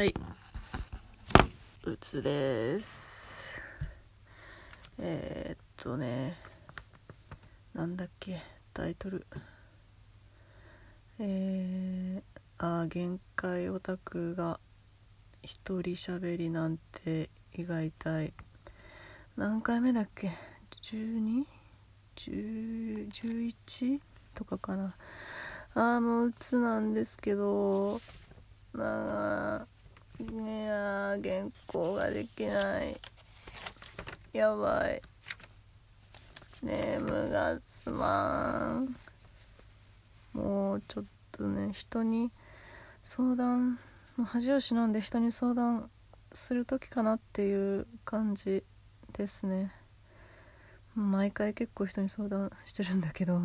[0.00, 0.14] はい。
[1.84, 3.60] うつです。
[4.98, 6.38] えー、っとね、
[7.74, 8.40] なんだっけ、
[8.72, 9.26] タイトル。
[11.18, 14.58] えー、あ限界オタクが
[15.42, 18.32] 一人喋りなんて胃が痛い。
[19.36, 20.30] 何回目だっけ
[22.16, 24.00] ?12?11
[24.34, 24.94] とかかな。
[25.74, 28.00] ああ、もううつなんですけど、
[28.72, 29.66] なあ
[30.20, 30.22] い
[30.66, 33.00] や原稿ができない。
[34.34, 35.00] やばい。
[36.62, 38.94] ネームがすまん。
[40.34, 42.30] もうちょっとね人に
[43.02, 43.78] 相談
[44.22, 45.90] 恥を忍んで人に相談
[46.32, 48.62] する時かなっていう感じ
[49.14, 49.72] ですね。
[50.94, 53.40] 毎回結構人に相談してるんだけど。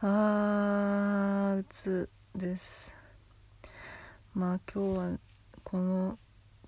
[0.00, 3.01] あーうつです。
[4.34, 5.18] まあ今日は
[5.62, 6.18] この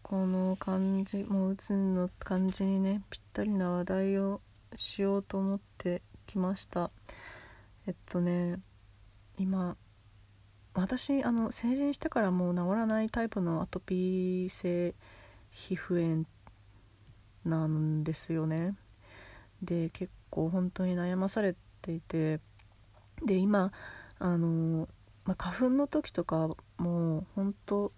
[0.03, 4.43] この感じもううつの感じにねぴったりな話題を
[4.75, 6.91] しようと思ってきました。
[7.87, 8.59] えっとね
[9.39, 9.77] 今
[10.75, 14.95] 私あの成人してからもう治らないタイプのアトピー性
[15.51, 16.27] 皮膚炎
[17.45, 18.75] なんですよね。
[19.63, 22.41] で結構本当に悩まされていて。
[23.25, 23.73] で今
[24.19, 24.89] あの
[25.25, 27.93] まあ、花粉の時とかもうほんと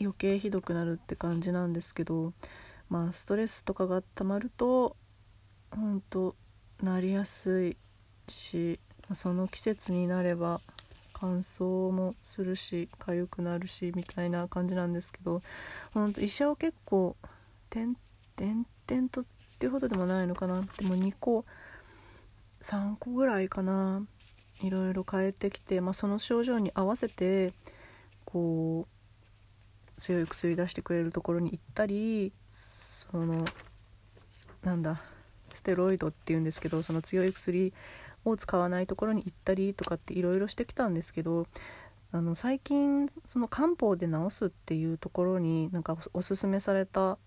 [0.00, 2.32] 余計ひどくなるって感じなんですけど
[2.88, 4.96] まあストレスとかがたまると
[5.72, 6.36] ほんと
[6.82, 7.76] なりやすい
[8.28, 10.60] しまあその季節になれば
[11.12, 15.42] 乾燥もするし痒くなるしみたいな感じなんですけど
[15.92, 17.16] ほんと医者を結構
[17.70, 18.64] 点々
[19.10, 19.24] とっ
[19.58, 20.62] ていうほどでもないのかな。
[20.78, 21.44] でも2個
[22.62, 24.02] 3個ぐらいかな。
[24.60, 27.52] いろいろ変えてきて、まあ、その症状に合わせて
[28.24, 33.44] こう強い薬出してくれるところに行ったりその
[34.62, 35.00] なんだ
[35.52, 37.72] ステロイドっていうんですけどその強い薬
[38.24, 41.46] を使わないところに行ったりとかっていろいろしてきたんですけど
[42.10, 47.18] あの最近その漢方で治すっていうところになんかおすすめされた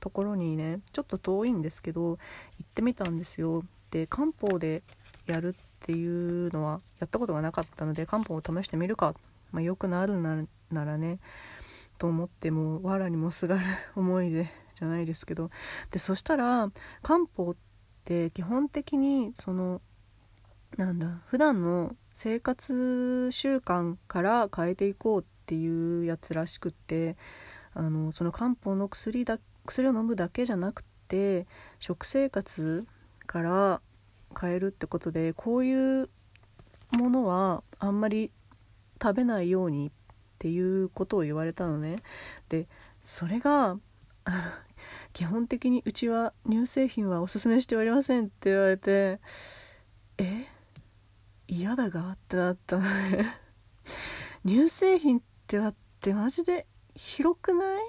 [0.00, 2.16] ところにねちょっと遠いんですけど行
[2.62, 3.62] ってみたんですよ。
[3.90, 4.82] で漢方で
[5.26, 9.14] やるっていうのはやったことがなかったので漢方を試してみるか、
[9.50, 11.18] まあ、よくなるならね
[11.98, 13.62] と思ってもう藁にもすがる
[13.96, 15.50] 思いでじゃないですけど
[15.90, 16.70] でそしたら
[17.02, 17.56] 漢方っ
[18.04, 19.80] て基本的にその
[20.76, 27.16] なんだ普段の生活習慣から変えていこうっていうやつらしくって
[27.74, 31.46] あのその漢方の薬だ薬を飲むだけじゃなくて
[31.78, 32.86] 食生活
[33.26, 33.80] から
[34.38, 36.10] 変えるってことでこういう
[36.92, 38.30] ものはあんまり
[39.00, 39.90] 食べないようにっ
[40.38, 42.02] ていうことを言われたのね。
[42.48, 42.68] で
[43.00, 43.78] それが
[45.12, 49.20] 基本的にうちは乳製品はおすすめしておりませんって言われて
[50.18, 50.46] え
[51.48, 53.38] 嫌だがってなったのね。
[54.46, 57.82] 乳製品ってあってマジで広くない？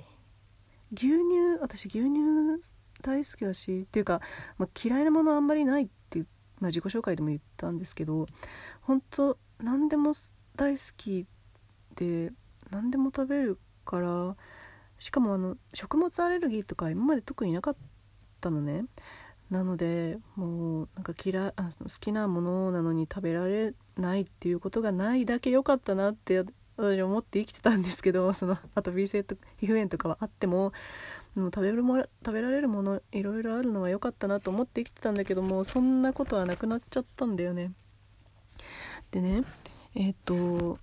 [0.93, 2.61] 牛乳私牛乳
[3.01, 4.21] 大好きだしっていうか、
[4.57, 6.27] まあ、嫌いなものあんまりないっていう
[6.63, 8.25] まあ、自己紹介でも言ったんですけど
[8.81, 10.13] 本当何でも
[10.55, 11.25] 大好き
[11.97, 12.31] で
[12.71, 14.37] 何でも食べるから
[14.97, 17.75] しかもあの食物アレルギーとか今まで特になかっ
[18.39, 18.85] たのね。
[19.49, 26.45] なのでもうなんか嫌あ好きなものなのに食べられないっていうことがないだけ良かったなって
[26.77, 30.71] 私思って生きてたんですけどそのあと B 性と皮膚炎とかはあっても
[31.39, 37.71] も食べるも食べられるものいろいろあるのは良かったなと思って生きてたんだけどもそんなことはなくなっちゃったんだよね。
[39.11, 39.43] でね
[39.95, 40.79] えっ、と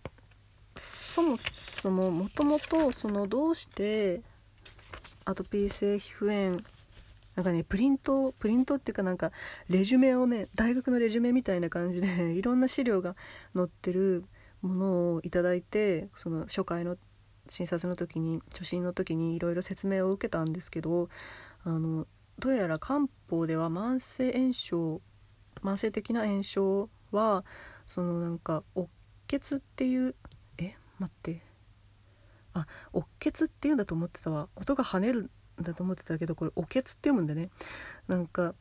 [0.77, 1.39] そも
[1.83, 4.23] そももともとそのどうして
[5.25, 6.61] アトピー性皮膚炎
[7.37, 9.33] なんかねプリントプリントっていうかなんか
[9.69, 13.17] レジュメをね大学のレジュメみたいな感じでいろんな資料が
[13.55, 14.25] 載ってる
[14.63, 16.97] ものをいただいてその初回の
[17.51, 21.11] 診察の時に初診の時にいろいろ説明を受けたんですけど
[21.65, 22.07] あの
[22.39, 25.03] どうやら漢方では慢性炎症
[25.63, 27.45] 慢性的な炎症は
[27.87, 28.89] そのなんかおっ
[29.27, 30.15] 血っていう
[30.57, 30.75] え？
[30.99, 31.43] 待って。
[32.55, 34.49] あおっ血っていうんだと思ってたわ。
[34.57, 35.31] 音が跳ねる
[35.61, 37.51] んだと思ってたけどこれお血って読むんだね。
[38.09, 38.55] なんか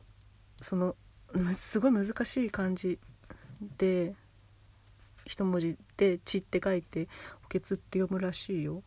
[0.60, 0.94] その
[1.54, 2.98] すごい難しい漢字
[3.78, 4.14] で
[5.30, 7.08] 一文字で「血」って書いて
[7.42, 8.82] 「補欠」って読むらしいよ。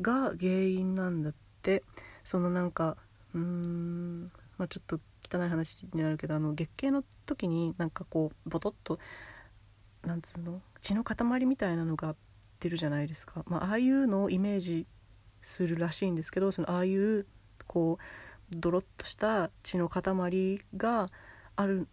[0.00, 1.82] が原因なんだって。
[2.24, 2.96] そのなんか
[3.34, 4.98] うーんまあちょっと
[5.30, 8.98] 汚い話になるけどあの月経の時になんかこうボトッと
[10.02, 10.62] なんつうの？
[10.80, 12.16] 血の塊みたいなのがっ
[12.58, 14.86] てるじゃないですか、まあ、ああいうのをイメージ
[15.42, 17.26] するらしいんですけどそのああいう
[17.66, 21.08] こうドロッとした血の塊が
[21.56, 21.88] ある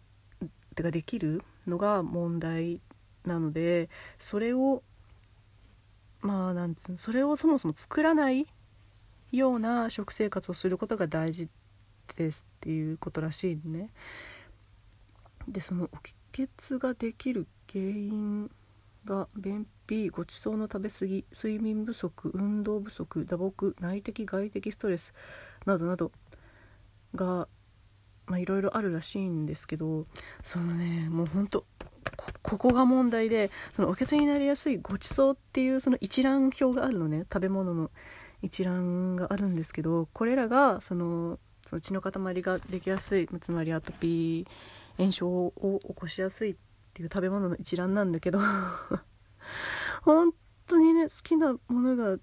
[0.74, 2.80] てかできるのが問題
[3.24, 3.88] なので
[4.18, 4.82] それを
[6.20, 8.46] まあなんつうのそれをそもそも作らない
[9.32, 11.48] ような食生活をすることが大事
[12.16, 13.90] ですっていうことらしいね。
[15.48, 15.98] でそのお
[16.32, 18.50] 血ができる原因
[19.04, 25.12] が便秘ごちそうの食べ過ぎ睡眠不足運動不足打撲内的外的ストレス
[25.66, 26.12] などなど
[27.14, 27.48] が
[28.38, 30.06] いろいろあるらしいんですけど
[30.42, 31.66] そのねもうほんと
[32.16, 37.90] ここが問題でそのおけつになりやすいごちそうっていうその一覧表があるのね食べ物の。
[38.42, 44.46] 一覧があるんですけどこれらがそのその血の塊ができやすいつまりアトピー
[44.98, 46.56] 炎症を起こしやすいっ
[46.92, 48.40] ていう食べ物の一覧なんだけど
[50.02, 50.34] 本
[50.66, 52.18] 当にね好きなものが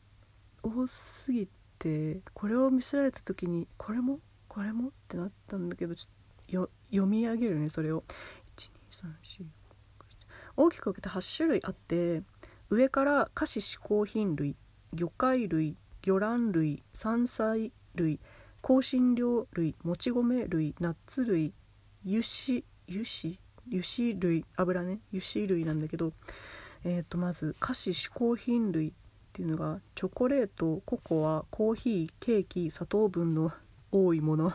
[0.61, 1.47] 多すぎ
[1.79, 4.19] てこれを見せられた時にこれも？
[4.49, 4.89] これも？
[4.89, 8.03] ってなったんだけどちょっと読み上げるねそれを。
[8.91, 9.58] 1234
[10.59, 12.21] 大きく分けて8種類あって
[12.69, 14.57] 上から菓子嗜好品類
[14.93, 18.19] 魚介類魚卵類山菜類
[18.61, 21.53] 香辛料類もち米類ナッツ類
[22.05, 23.39] 油脂油脂？
[23.71, 24.99] 油脂類油ね。
[25.13, 26.11] 油脂類なんだけど、
[26.83, 28.91] えー、とまず菓子嗜好品類っ
[29.31, 33.51] ていうのがチョコレートココアコーヒーケーキ砂糖分の
[33.91, 34.53] 多いもの。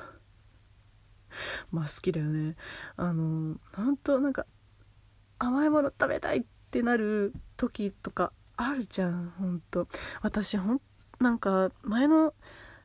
[1.73, 2.57] まあ好きだよね。
[2.97, 4.47] あの本当なんか
[5.39, 9.89] 甘いもの食べたいってなる時とかあるじゃんほんと。
[10.23, 10.81] 私ほん
[11.21, 12.35] なんか前の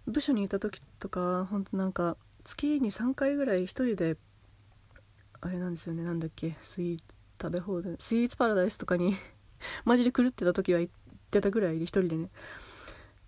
[0.07, 4.17] 部署にいた時とかほんとなんか月に3回ぐらい一人で
[5.41, 7.03] あれなんですよねなんだっけスイーツ
[7.41, 9.15] 食べ放題スイーツパラダイスとかに
[9.85, 10.93] マジで狂ってた時は行っ
[11.31, 12.29] てたぐらいで一人でね。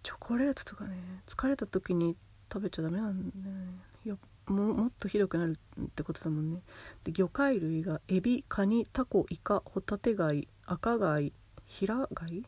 [0.03, 0.97] チョコレートとかね
[1.27, 2.17] 疲れた時に
[2.51, 3.73] 食べちゃダメなんだよね。
[4.05, 4.15] いや
[4.51, 6.61] ももっとひどくなるってことだもんね。
[7.03, 11.33] で魚介類がエビカニタコイカホタテ貝赤貝
[11.65, 12.45] 平貝？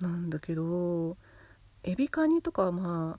[0.00, 1.16] なんだけど
[1.84, 3.18] エビカニとかはま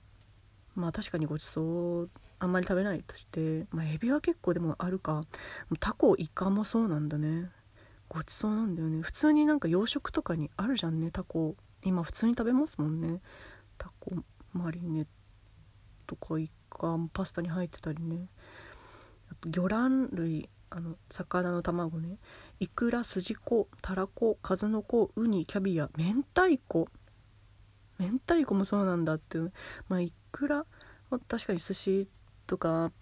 [0.74, 5.24] まあ確かにごちそうあんまり食べないとして、まあ、エビは結構でもあるか。
[5.80, 7.50] タコイカもそうなんだね。
[8.10, 9.00] ごちそうなんだよね。
[9.00, 11.56] 普通になんか洋食とかにあるじゃんねタコ。
[11.82, 13.20] 今普通に食べますもんね。
[13.78, 14.12] タコ
[14.52, 15.06] マリネ
[16.06, 16.65] とかイカ。
[17.12, 18.28] パスタに入ってたりね。
[19.30, 22.18] あと魚卵類あの魚の卵ね。
[22.60, 26.88] イクラスジコタラコ数の子ウニキャビア明太子。
[27.98, 29.38] 明太子もそうなんだって。
[29.88, 30.66] まあいくら
[31.28, 32.08] 確かに寿司
[32.46, 32.92] とか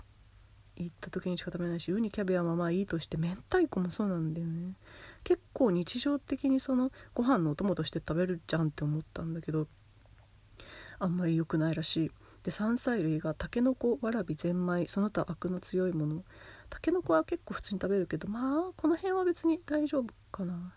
[0.76, 4.74] 行った時にしか食べないしウニキャビアはまあいいとして明太子もそうなんだよね。
[5.22, 9.66] 結構日常的にそのご飯のお供として食べるじゃんって思ったんだけど
[10.98, 12.10] あんまり良くないらしい。
[12.44, 16.25] で山菜類がたけのこわらびゼンマイその他アクの強いもの。
[16.70, 20.75] たけのこは結構普通に食べるけどまあこの辺は別に大丈夫かな。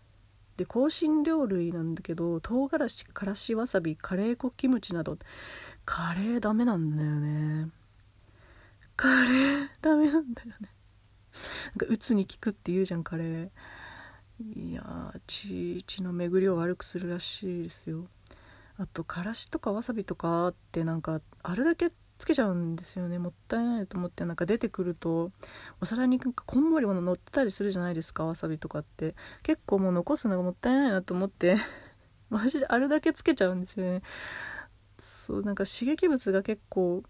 [0.56, 5.18] で香辛料類なんだけど唐辛子からしわさびカレー粉キムチなど
[5.86, 7.70] カレーダメなんだよね。
[8.96, 10.56] カレーダメなんだよね。
[10.62, 13.50] なんか鬱に効くって言うじゃんカレー。
[14.40, 18.08] いや血血の巡りを悪くするらしいですよ。
[18.78, 23.20] あとからしとかわさびとかってなんかあるだけつけちゃうんですよね。
[23.20, 25.32] もったいないと思ってなんか出てくると
[25.82, 28.26] お皿になんかこんもりもの乗ってたりするじゃないですか。
[28.26, 29.16] わさびとかって。
[29.44, 31.58] 結構もう残すのがもったいないなと思って。
[32.30, 34.02] マジであるだけつけちゃうんですよね。
[35.00, 37.04] そうなんか刺激物が結構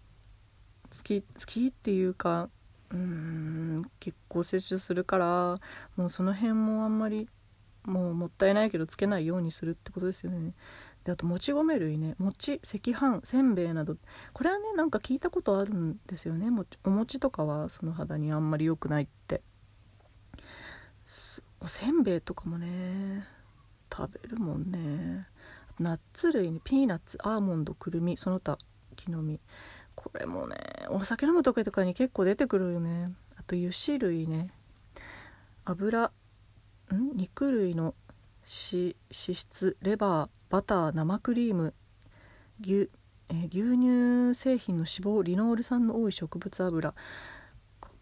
[0.90, 2.50] 好き好きっていうか
[2.90, 5.54] うん結構摂取するから
[5.96, 7.28] もうその辺もあんまり
[7.84, 10.52] もうもったいないけどつけないようにするってことですよね。
[11.04, 12.14] であともち米類ね。
[12.18, 13.96] 餅赤飯せんべいなど。
[14.32, 16.50] これはねなんか聞いたことあるんですよね。
[16.50, 19.42] もお餅とかはその肌にあんまり良くないって。
[21.60, 23.26] おせんべいとかもね
[23.92, 25.26] 食べるもんね。
[25.78, 28.58] ナッツ類にピーナッツアーモンドくるみその他
[28.96, 29.40] 木の実。
[29.94, 30.56] これもね
[30.90, 33.12] お酒飲む時とかに結構出てくるよね。
[33.36, 34.52] あと油脂類ね。
[35.64, 36.12] 油
[36.92, 37.16] ん？
[37.16, 37.94] 肉類の
[38.42, 40.37] 脂質レバー。
[40.50, 41.74] バター生クリーム
[42.60, 42.90] 牛,、
[43.28, 46.94] え、牛乳製品の脂肪リノール酸の多い植物油。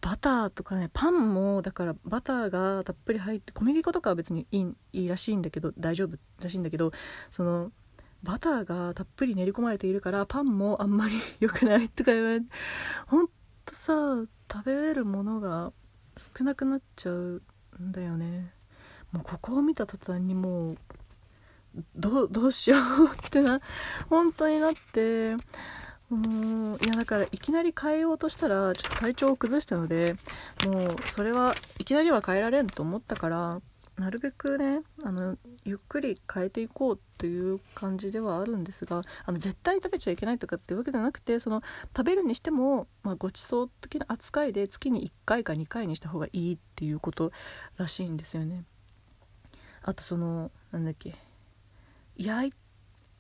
[0.01, 6.93] バターとかねパンもだからバターがたっぷり入って小麦粉とかは別にいいいいらしいんだけど大丈夫らしいんだけど
[7.29, 7.73] その
[8.23, 12.47] バターがたっぷり練り込まれているからパンもあんまり良くないとか言われて
[13.07, 13.29] ほん
[13.65, 14.23] とさ
[14.53, 15.73] 食べれるものが
[16.17, 17.43] 少なくなっちゃう
[17.81, 18.53] んだよね。
[19.11, 20.79] もうここを見た途端にもう
[21.95, 22.81] どうどうしよう
[23.27, 23.61] ってな
[24.09, 25.37] 本当になって
[26.11, 30.17] うんいやだからいきなり変えようとしたらちょっと体調を崩したので
[30.65, 33.61] もうそれはいきなりは変えられんと思ったから
[33.99, 41.63] なるべくねあのゆっくり変えていこうという感じではあるんですがあの絶対食べちゃいけないとかっていうわけじゃなくてその
[41.97, 47.33] 食べるにしても、まあ、ごちそう的な扱いで月に1回か2回にした方がいいっていうこと
[47.79, 48.65] らしいんですよね。
[49.83, 51.15] あとそのなんだっけ
[52.17, 52.53] 焼い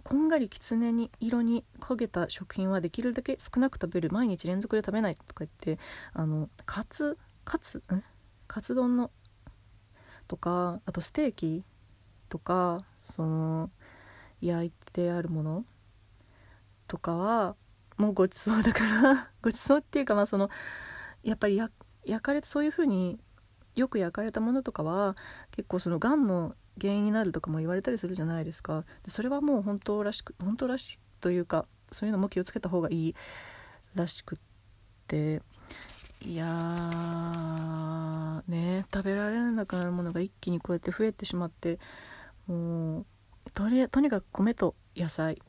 [0.02, 4.10] こんがりきつねに色に焦げた食品はできるだけ少なく食べる。
[4.10, 8.02] 毎日連続で食べないとか言ってあのカツカツん？
[8.46, 9.10] カツ丼の
[10.28, 11.64] とかあとステーキ
[12.28, 13.70] とかその
[14.40, 15.64] 焼いてあるもの
[16.86, 17.56] とかは
[17.96, 20.50] もうごちそうだから ごちそうっていうかまあその
[21.22, 21.72] やっぱり焼
[22.22, 23.18] かれてそういう風に
[23.74, 25.16] よく焼かれたものとかは
[25.50, 28.84] 結構そのがんの原因になるとかも言われたりするじゃないですか。
[29.04, 33.14] でそれはもう本当らしく本当らしいというかそういうのも気をつけた方がいい
[33.94, 34.38] らしくっ
[35.06, 35.42] て。
[36.22, 36.44] いや
[38.48, 41.78] ね食べられなくなるものが一気にこうやって増えてしまって
[42.46, 43.06] もう
[43.52, 45.40] とりとにかく米と野菜、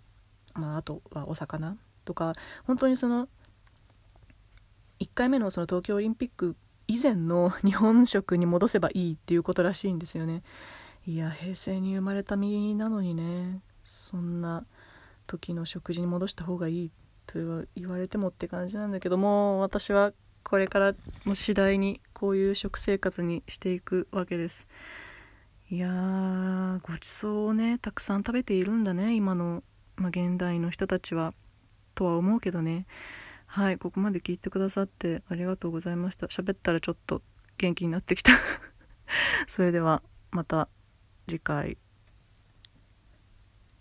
[0.53, 2.34] まあ、あとはお魚とか
[2.65, 3.27] 本当にその
[5.00, 6.55] 1回目のその東京オリンピック
[6.88, 10.41] 以前の日本食に戻せばいいっていうことらしいんですよね。
[11.07, 13.61] いや平成に生まれた身なのにね。
[13.85, 14.65] そんな
[15.25, 16.91] 時の食事に戻した方がいい
[17.25, 17.39] と
[17.77, 20.11] 言われてもって感じなんだけども私は
[20.43, 24.67] これからも次第にこういう食生活にしていくわけです。
[25.69, 29.63] いやーごちそうをねたくさん食べているんだね今の、
[29.95, 31.33] ま、現代の人たちは。
[31.95, 32.85] とは思うけどね。
[33.45, 36.27] はいここまで聞いてくださってありがとうございました。
[36.27, 37.21] 喋ったらちょっと
[37.57, 38.33] 元気になってきた。
[39.47, 40.67] それではまた。
[41.27, 41.77] 次回。